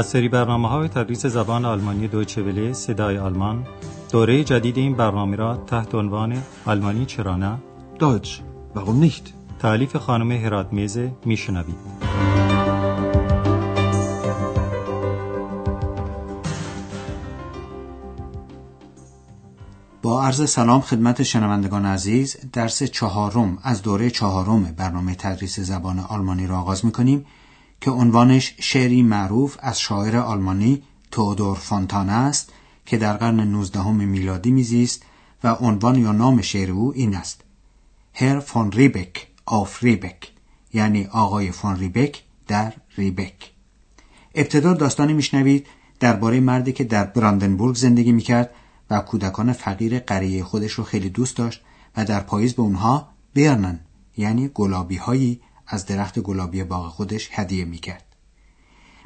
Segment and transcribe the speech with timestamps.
[0.00, 3.66] از سری برنامه های تدریس زبان آلمانی دویچه صدای آلمان
[4.12, 7.58] دوره جدید این برنامه را تحت عنوان آلمانی چرا نه؟
[7.98, 8.28] Deutsch,
[8.74, 9.32] warum nicht?
[9.58, 11.76] تعلیف خانم هرات میزه میشنوید.
[20.02, 26.46] با عرض سلام خدمت شنوندگان عزیز درس چهارم از دوره چهارم برنامه تدریس زبان آلمانی
[26.46, 27.26] را آغاز می کنیم
[27.80, 32.52] که عنوانش شعری معروف از شاعر آلمانی تئودور فونتانه است
[32.86, 35.02] که در قرن 19 میلادی میزیست
[35.44, 37.44] و عنوان یا نام شعر او این است.
[38.14, 40.32] Herr von Ribbeck auf Ribbeck
[40.72, 43.52] یعنی آقای فون ریبک در ریبک.
[44.34, 45.66] ابتدا داستانی میشنوید
[46.00, 48.50] درباره مردی که در براندنبورگ زندگی می‌کرد
[48.90, 51.62] و کودکان فقیر قریه خودش رو خیلی دوست داشت
[51.96, 53.80] و در پاییز به اونها بیرنن
[54.16, 55.40] یعنی گلابی هایی
[55.72, 58.16] از درخت گلابی باغ خودش هدیه می‌کرد.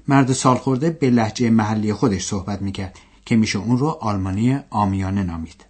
[0.08, 5.64] مرد سالخورده به لحجه محلی خودش صحبت می‌کرد که میشه اون رو آلمانی آمیانه نامید.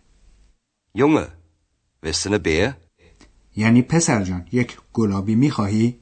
[2.05, 2.73] Willst du eine
[3.57, 6.01] یعنی پسر جان یک گلابی می‌خواهی؟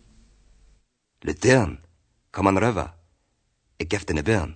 [1.25, 1.79] لدرن
[2.35, 2.87] کمان روا.
[3.81, 4.55] اگفت برن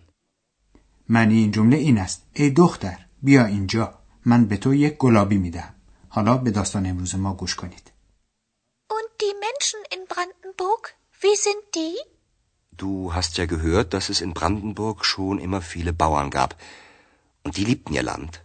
[1.09, 2.27] معنی این جمله این است.
[2.33, 3.95] ای دختر بیا اینجا.
[4.25, 5.75] من به تو یک گلابی میدم
[6.09, 7.96] حالا به داستان امروز ما گوش کنید.
[9.21, 11.97] Die Menschen in Brandenburg, wie sind die?
[12.73, 16.61] Du hast ja gehört, dass es in Brandenburg schon immer viele Bauern gab.
[17.43, 18.43] Und die liebten ihr Land.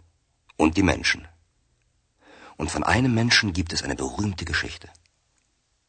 [0.56, 1.28] Und die Menschen.
[2.56, 4.88] Und von einem Menschen gibt es eine berühmte Geschichte.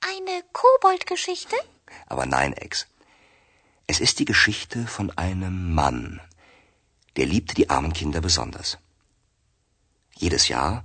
[0.02, 1.56] Eine Koboldgeschichte?
[2.08, 2.88] Aber nein, Ex.
[3.88, 6.22] Es ist die Geschichte von einem Mann,
[7.18, 8.78] der liebte die armen Kinder besonders.
[10.16, 10.84] Jedes Jahr,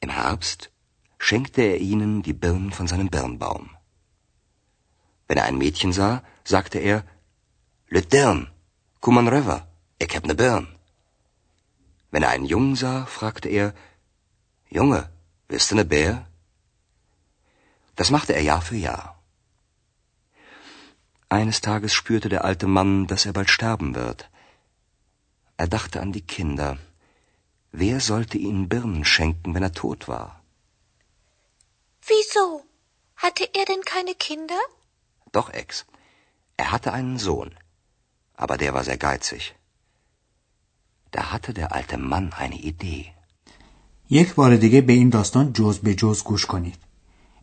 [0.00, 0.70] im Herbst,
[1.28, 3.70] schenkte er ihnen die Birnen von seinem Birnbaum.
[5.26, 6.98] Wenn er ein Mädchen sah, sagte er,
[7.88, 8.40] Lüt Dirn,
[9.00, 9.66] komm an rüber,
[9.98, 10.66] ich hab ne Birn.
[12.10, 13.72] Wenn er einen Jungen sah, fragte er,
[14.68, 15.00] Junge,
[15.48, 16.26] willst du ne Bär?
[17.96, 19.18] Das machte er Jahr für Jahr.
[21.30, 24.28] Eines Tages spürte der alte Mann, dass er bald sterben wird.
[25.56, 26.76] Er dachte an die Kinder.
[27.72, 30.43] Wer sollte ihnen Birnen schenken, wenn er tot war?
[32.11, 32.45] Wieso?
[33.23, 34.61] Hatte er denn keine Kinder?
[35.31, 35.85] Doch, Ex.
[36.57, 37.51] Er hatte einen Sohn.
[38.43, 39.43] Aber der war sehr geizig.
[41.11, 43.13] Da hatte der alte Mann eine Idee.
[44.09, 46.79] یک بار دیگه به این داستان جز به جز گوش کنید.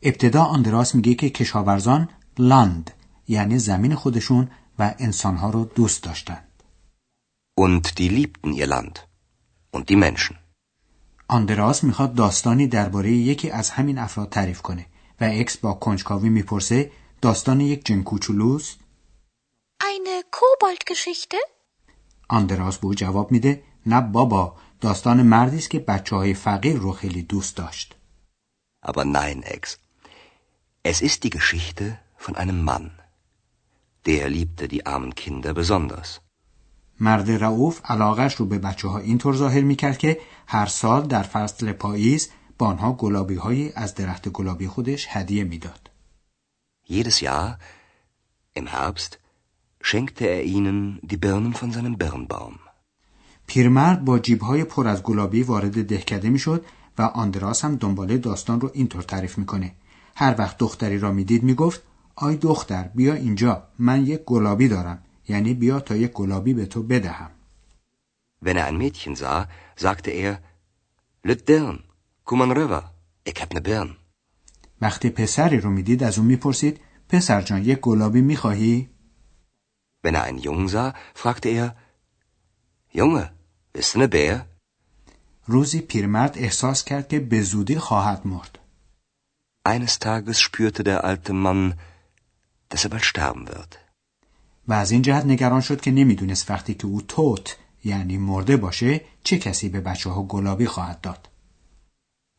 [0.02, 2.08] ابتدا آندراس میگه که کشاورزان
[2.38, 2.90] لاند
[3.28, 6.62] یعنی زمین خودشون و انسانها رو دوست داشتند.
[7.60, 8.96] Und die liebten ihr Land.
[9.72, 10.36] Und die Menschen.
[11.31, 14.85] آندراس می‌خواد داستانی درباره یکی از همین افراد تعریف کنه
[15.21, 18.79] و اکس با کنجکاوی می‌پرسه داستان یک جن کوچولوست؟
[19.83, 21.37] Eine Koboldgeschichte?
[22.29, 26.91] آندراس به او جواب میده نه بابا داستان مردی است که بچه های فقیر رو
[26.91, 27.95] خیلی دوست داشت.
[28.85, 29.77] Aber nein, Ex.
[30.83, 31.83] Es ist die Geschichte
[32.17, 32.91] von einem Mann.
[34.05, 36.19] Der liebte die armen Kinder besonders.
[37.01, 41.71] مرد رعوف علاقش رو به بچه ها اینطور ظاهر می‌کرد که هر سال در فصل
[41.71, 45.89] پاییز با آنها گلابی هایی از درخت گلابی خودش هدیه می‌داد.
[46.91, 47.49] Jedes Jahr,
[48.59, 49.11] im Herbst,
[49.89, 50.79] schenkte er ihnen
[51.09, 52.59] die Birnen von seinem Birnbaum.
[53.47, 56.65] پیرمرد با جیبهای پر از گلابی وارد دهکده می‌شد
[56.97, 59.75] و آندراس هم دنباله داستان رو اینطور تعریف می‌کنه.
[60.15, 61.81] هر وقت دختری را می‌دید می‌گفت
[62.15, 66.83] آی دختر بیا اینجا من یک گلابی دارم یعنی بیا تا یک گلابی به تو
[66.83, 67.31] بدهم.
[68.45, 69.41] Wenn er ein Mädchen sah,
[69.85, 70.33] sagte er,
[71.27, 71.77] Lüt Dirn,
[72.27, 72.83] komm an rüber,
[73.29, 73.89] ich hab ne Birn.
[74.81, 78.89] وقتی پسری رو می‌دید از اون می‌پرسید پسر جان یک گلابی می‌خواهی؟
[80.03, 81.75] Wenn er einen Jungen sah, fragte er,
[82.93, 83.25] Junge,
[83.73, 84.45] bist du ne Bär?
[85.45, 88.59] روزی پیرمرد احساس کرد که به زودی خواهد مرد.
[89.67, 91.73] Eines Tages spürte der alte Mann,
[92.69, 93.90] dass er bald sterben wird.
[94.67, 99.01] و از این جهت نگران شد که نمی‌دونست وقتی که او توت یعنی مرده باشه
[99.23, 101.27] چه کسی به بچه ها گلابی خواهد داد.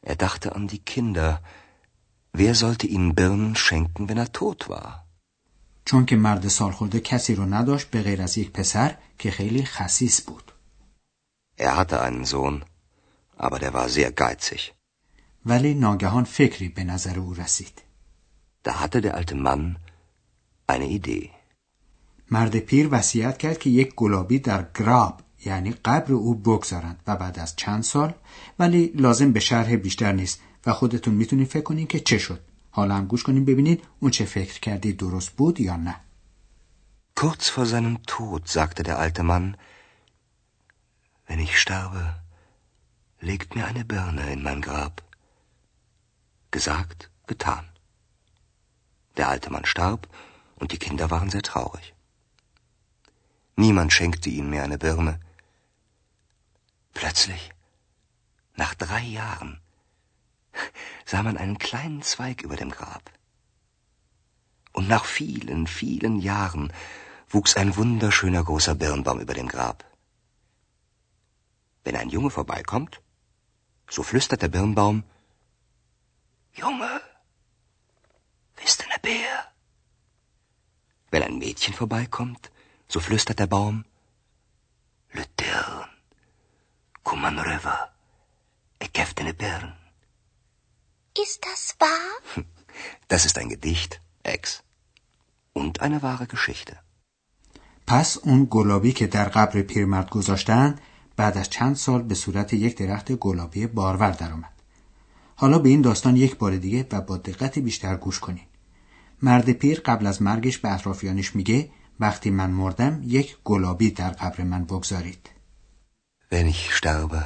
[0.06, 1.32] Er dachte an die Kinder.
[2.34, 5.02] Wer sollte ihnen Birnen schenken, wenn er tot war?
[5.84, 10.20] چون که مرد سالخورده کسی رو نداشت به غیر از یک پسر که خیلی خسیس
[10.20, 10.52] بود.
[11.58, 12.64] Er hatte einen Sohn,
[13.38, 14.72] aber der war sehr geizig.
[15.46, 17.82] ولی ناگهان فکری به نظر او رسید.
[18.64, 19.76] Da hatte der alte Mann
[20.66, 21.30] eine Idee.
[22.30, 27.38] مرد پیر وصیت کرد که یک گلابی در گراب یعنی قبر او بگذارند و بعد
[27.38, 28.14] از چند سال
[28.58, 32.40] ولی لازم به شرح بیشتر نیست و خودتون می‌تونید فکر کنین که چه شد
[32.70, 35.96] حالا هم گوش کنیم ببینید اون چه فکر کردی درست بود یا نه
[37.14, 39.56] Kurz vor seinem Tod sagte der alte Mann,
[41.26, 42.04] wenn ich sterbe,
[43.20, 45.02] legt mir eine Birne in mein Grab.
[46.50, 47.64] Gesagt, getan.
[49.16, 50.08] Der alte Mann starb
[50.56, 51.92] und die Kinder waren sehr traurig.
[53.56, 55.20] Niemand schenkte ihnen mehr eine Birne.
[56.94, 57.52] Plötzlich,
[58.54, 59.60] nach drei Jahren,
[61.04, 63.10] sah man einen kleinen Zweig über dem Grab.
[64.72, 66.72] Und nach vielen, vielen Jahren
[67.28, 69.84] wuchs ein wunderschöner großer Birnbaum über dem Grab.
[71.84, 73.00] Wenn ein Junge vorbeikommt,
[73.88, 75.05] so flüstert der Birnbaum,
[76.55, 77.00] Junge,
[78.56, 79.52] bist du ne Bär?
[81.10, 82.51] Wenn ein Mädchen vorbeikommt,
[82.93, 83.77] so flüstert der Baum,
[85.19, 85.89] Le Tern,
[87.06, 87.79] Kuman River,
[88.83, 89.73] ich gef ne Bären.
[91.25, 92.12] Ist das wahr?
[93.12, 93.93] Das ist ein Gedicht,
[94.35, 94.62] Ex.
[95.61, 96.77] Und eine wahre Geschichte.
[97.87, 100.79] پس اون گلابی که در قبر پیرمرد گذاشتن
[101.17, 104.53] بعد از چند سال به صورت یک درخت گلابی بارور درآمد.
[105.37, 108.47] حالا به این داستان یک بار دیگه و با دقت بیشتر گوش کنین.
[109.23, 114.43] مرد پیر قبل از مرگش به اطرافیانش میگه وقتی من مردم یک گلابی در قبر
[114.43, 115.31] من بگذارید.
[116.31, 117.23] Wenn ich sterbe,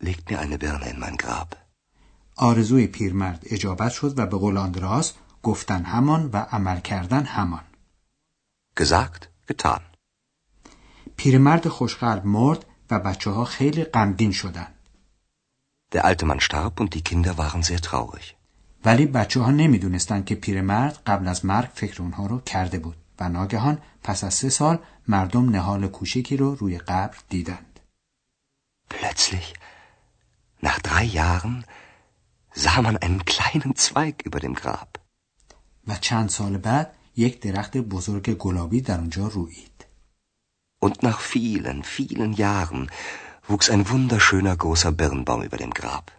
[0.00, 1.56] legt mir eine Birne in mein Grab.
[2.36, 5.12] آرزوی پیرمرد اجابت شد و به قول آندراس
[5.42, 7.64] گفتن همان و عمل کردن همان.
[8.80, 9.80] Gesagt, getan.
[11.16, 14.74] پیرمرد خوشقلب مرد و بچه ها خیلی غمگین شدند.
[15.94, 18.34] Der alte Mann starb und die Kinder waren sehr traurig.
[18.84, 23.28] ولی بچه ها نمی‌دونستند که پیرمرد قبل از مرگ فکر اونها رو کرده بود و
[23.28, 24.78] ناگهان پس از سه سال
[25.08, 27.80] مردم نهال کوچکی رو روی قبر دیدند.
[28.90, 29.54] Plötzlich,
[30.62, 31.64] nach drei Jahren,
[32.54, 34.98] sah man einen kleinen Zweig über dem Grab.
[35.86, 39.84] و چند سال بعد یک درخت بزرگ گلابی در اونجا رویید.
[40.80, 42.90] Und nach vielen, vielen Jahren
[43.48, 46.10] wuchs ein wunderschöner großer Birnbaum über dem Grab.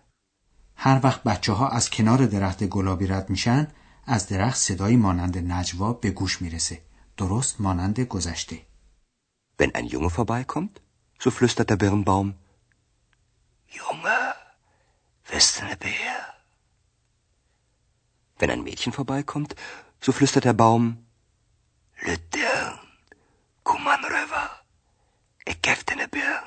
[0.76, 3.68] هر وقت بچه ها از کنار درخت گلابی رد میشن
[4.06, 6.82] از درخت صدایی مانند نجوا به گوش می‌رسه.
[7.22, 8.58] درست مانند گذشته.
[9.60, 10.74] Wenn ein Junge vorbeikommt,
[11.24, 12.28] so flüstert der Birnbaum,
[13.80, 14.20] Junge,
[15.32, 16.20] bist du ne Bär?
[18.40, 19.52] Wenn ein Mädchen vorbeikommt,
[20.06, 20.84] so flüstert der Baum,
[22.08, 22.78] Le Dirn,
[23.70, 24.02] Kuman
[25.64, 26.46] dir ne Birn.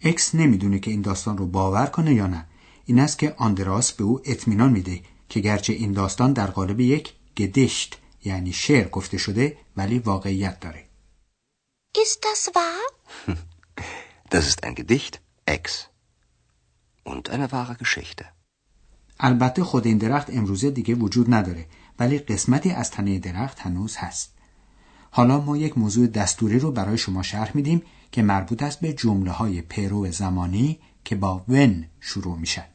[0.00, 2.46] اکس نمی‌دونه که این داستان رو باور کنه یا نه.
[2.84, 7.14] این است که آندراس به او اطمینان میده که گرچه این داستان در قالب یک
[7.36, 10.84] گدشت یعنی شعر گفته شده ولی واقعیت داره.
[11.96, 12.84] Ist das wahr?
[14.30, 15.88] Das ist ein Gedicht, Ex.
[17.04, 18.24] Und eine wahre Geschichte.
[19.20, 21.66] البته خود این درخت امروزه دیگه وجود نداره
[21.98, 24.34] ولی قسمتی از تنه درخت هنوز هست.
[25.10, 27.82] حالا ما یک موضوع دستوری رو برای شما شرح میدیم
[28.12, 32.73] که مربوط است به جمله های پیرو زمانی که با ون شروع میشن.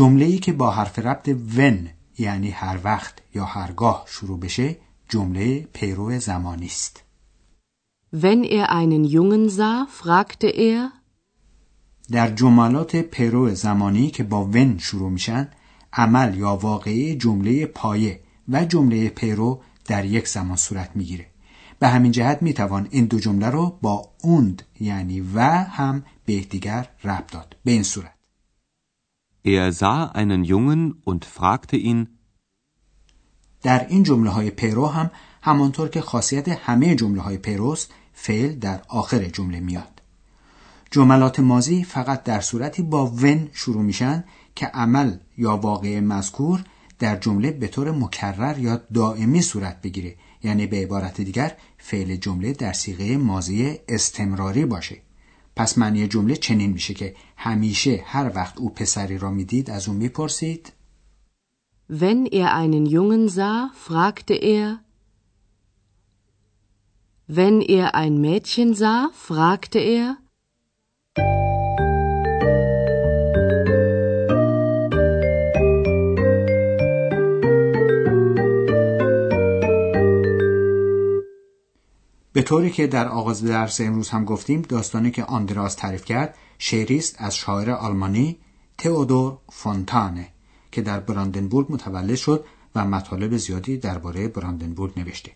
[0.00, 1.88] جمله ای که با حرف ربط ون
[2.18, 4.76] یعنی هر وقت یا هرگاه شروع بشه
[5.08, 7.04] جمله پیرو زمانی است.
[8.14, 10.88] Wenn er einen Jungen sah, fragte er,
[12.10, 15.48] در جملات پیرو زمانی که با ون شروع میشن
[15.92, 21.26] عمل یا واقعه جمله پایه و جمله پیرو در یک زمان صورت می‌گیره.
[21.78, 26.88] به همین جهت می‌توان این دو جمله رو با اوند یعنی و هم به یکدیگر
[27.04, 27.56] ربط داد.
[27.64, 28.19] به این صورت.
[29.42, 32.08] Er sah einen Jungen und fragte ihn,
[33.62, 35.10] در این جمله های پیرو هم
[35.42, 40.02] همانطور که خاصیت همه جمله های پیروست فعل در آخر جمله میاد.
[40.90, 46.64] جملات مازی فقط در صورتی با ون شروع میشن که عمل یا واقع مذکور
[46.98, 50.16] در جمله به طور مکرر یا دائمی صورت بگیره.
[50.42, 54.96] یعنی به عبارت دیگر فعل جمله در سیغه ماضی استمراری باشه.
[55.60, 59.96] پس معنی جمله چنین میشه که همیشه هر وقت او پسری را می‌دید از اون
[59.96, 60.72] می‌پرسید.
[61.90, 64.78] Wenn er einen Jungen sah, fragte er,
[67.28, 70.16] wenn er ein Mädchen sah, fragte er,
[82.40, 86.96] به طوری که در آغاز درس امروز هم گفتیم داستانی که آندراس تعریف کرد شعری
[86.96, 88.36] است از شاعر آلمانی
[88.78, 90.28] تئودور فونتانه
[90.72, 92.44] که در براندنبورگ متولد شد
[92.74, 95.32] و مطالب زیادی درباره براندنبورگ نوشته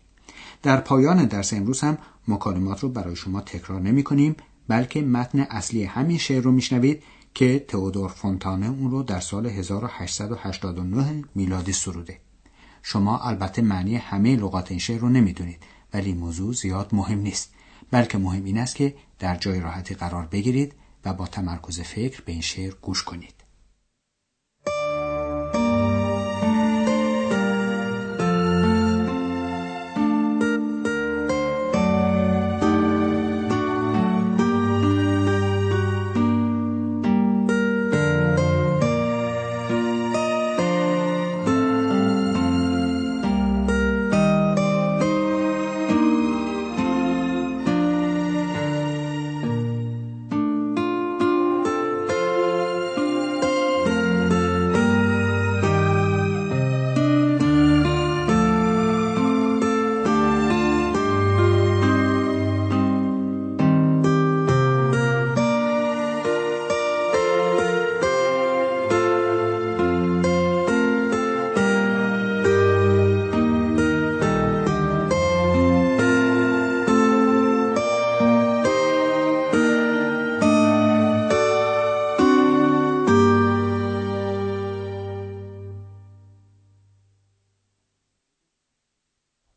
[0.62, 4.36] در پایان درس امروز هم مکالمات رو برای شما تکرار نمی کنیم
[4.68, 7.02] بلکه متن اصلی همین شعر رو میشنوید
[7.34, 12.18] که تئودور فونتانه اون رو در سال 1889 میلادی سروده.
[12.82, 15.62] شما البته معنی همه لغات این شعر رو نمی‌دونید
[15.94, 17.54] ولی موضوع زیاد مهم نیست
[17.90, 20.74] بلکه مهم این است که در جای راحتی قرار بگیرید
[21.04, 23.43] و با تمرکز فکر به این شعر گوش کنید.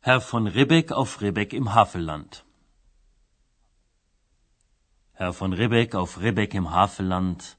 [0.08, 2.42] Herr von Ribbeck auf Ribbeck im Havelland.
[5.12, 7.58] Herr von Ribbeck auf Ribbeck im Havelland,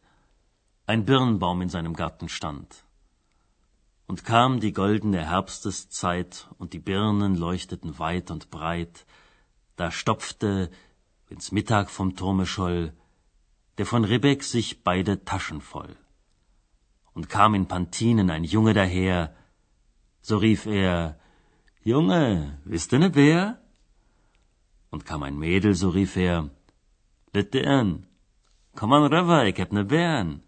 [0.88, 2.86] ein Birnbaum in seinem Garten stand.
[4.08, 9.06] Und kam die goldene Herbsteszeit, und die Birnen leuchteten weit und breit,
[9.76, 10.72] da stopfte,
[11.28, 12.94] wenn's Mittag vom Turme scholl,
[13.78, 15.96] der von Ribbeck sich beide Taschen voll.
[17.14, 19.36] Und kam in Pantinen ein Junge daher,
[20.24, 21.19] so rief er,
[21.90, 23.58] Junge, bist du ne Bär?
[24.92, 26.52] Und kam ein Mädel, so rief er,
[27.34, 28.06] Litern,
[28.76, 30.44] komm an rüber, ich hab ne Bären.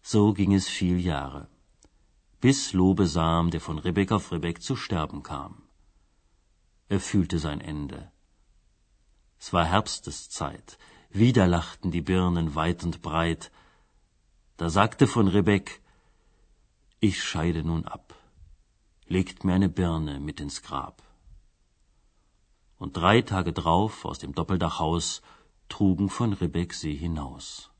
[0.00, 1.48] So ging es viel Jahre,
[2.40, 5.52] bis Lobesam, der von Ribbeck auf Ribbeck zu sterben kam.
[6.88, 8.10] Er fühlte sein Ende.
[9.38, 10.78] Es war Herbsteszeit,
[11.10, 13.50] wieder lachten die Birnen weit und breit.
[14.56, 15.82] Da sagte von Ribbeck,
[17.00, 18.23] ich scheide nun ab
[19.06, 21.02] legt mir eine Birne mit ins Grab.
[22.76, 25.22] Und drei Tage drauf aus dem Doppeldachhaus
[25.68, 27.70] trugen von Ribbeck sie hinaus.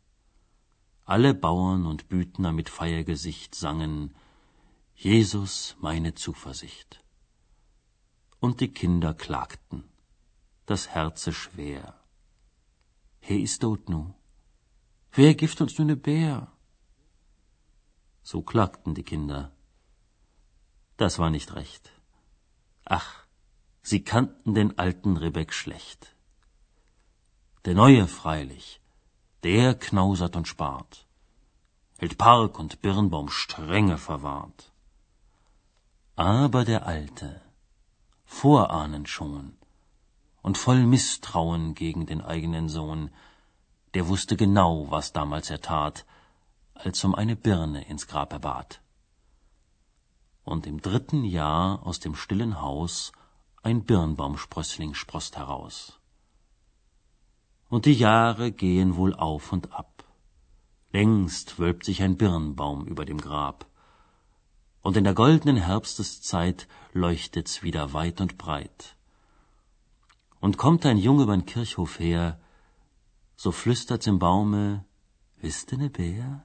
[1.04, 4.14] Alle Bauern und Büthner mit Feiergesicht sangen
[4.94, 7.04] Jesus meine Zuversicht.
[8.40, 9.84] Und die Kinder klagten,
[10.66, 12.00] das Herze schwer.
[13.20, 14.14] He ist tot nu.
[15.12, 16.52] Wer gift uns nu ne Bär?
[18.22, 19.53] So klagten die Kinder
[20.96, 21.90] das war nicht recht.
[22.84, 23.24] Ach,
[23.82, 26.14] sie kannten den alten Ribbeck schlecht.
[27.64, 28.80] Der Neue freilich,
[29.42, 31.06] der knausert und spart,
[31.98, 34.72] hält Park und Birnbaum strenge verwahrt.
[36.16, 37.40] Aber der Alte,
[38.24, 39.56] vorahnend schon
[40.42, 43.10] und voll Misstrauen gegen den eigenen Sohn,
[43.94, 46.04] der wusste genau, was damals er tat,
[46.74, 48.83] als um eine Birne ins Grab er bat
[50.44, 53.12] und im dritten Jahr aus dem stillen Haus
[53.62, 55.98] ein Birnbaumsprössling sproßt heraus.
[57.70, 60.04] Und die Jahre gehen wohl auf und ab.
[60.92, 63.66] Längst wölbt sich ein Birnbaum über dem Grab.
[64.82, 68.96] Und in der goldenen Herbsteszeit leuchtet's wieder weit und breit.
[70.40, 72.38] Und kommt ein Junge übern Kirchhof her,
[73.34, 74.84] so flüstert's im Baume,
[75.38, 76.44] wisst ne Bär?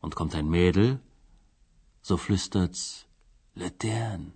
[0.00, 1.00] Und kommt ein Mädel,
[2.02, 3.06] so flüstert's
[3.54, 4.32] Latern.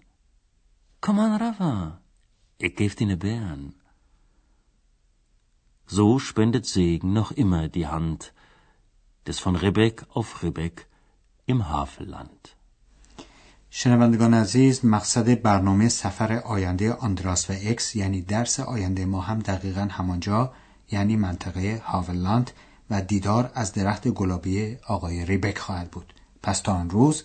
[1.01, 2.01] Komm an, Rafa,
[2.59, 3.75] ich geb dir ne Bären.
[5.87, 8.33] So spendet Segen noch immer die Hand
[9.27, 10.87] des von Ribbeck auf Ribbeck
[11.47, 12.57] im Havelland.
[13.71, 19.89] شنوندگان عزیز مقصد برنامه سفر آینده آندراس و اکس یعنی درس آینده ما هم دقیقا
[19.91, 20.53] همانجا
[20.91, 22.51] یعنی منطقه هاولند
[22.91, 27.25] و دیدار از درخت گلابی آقای ریبک خواهد بود پس تا آن روز